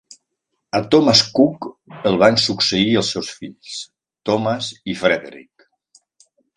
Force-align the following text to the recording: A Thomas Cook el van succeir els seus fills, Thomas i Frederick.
A 0.79 0.79
Thomas 0.95 1.21
Cook 1.39 1.67
el 2.13 2.17
van 2.25 2.41
succeir 2.45 2.89
els 3.03 3.13
seus 3.17 3.31
fills, 3.43 3.79
Thomas 4.31 4.75
i 4.95 5.01
Frederick. 5.07 5.71